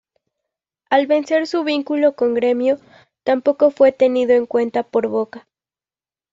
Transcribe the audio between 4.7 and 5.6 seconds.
por Boca.